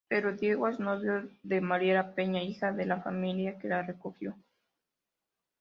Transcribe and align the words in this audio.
Pero 0.07 0.31
Diego 0.35 0.67
es 0.67 0.79
novio 0.79 1.29
de 1.43 1.61
"Mariela 1.61 2.15
Peña", 2.15 2.41
hija 2.41 2.71
de 2.71 2.87
la 2.87 3.03
familia 3.03 3.59
que 3.59 3.67
la 3.67 3.83
recogió. 3.83 4.35